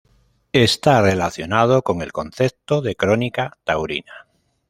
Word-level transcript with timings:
Está 0.53 1.03
relacionado 1.03 1.83
con 1.83 2.01
el 2.01 2.11
concepto 2.11 2.81
de 2.81 2.95
crónica 2.95 3.59
taurina. 3.63 4.25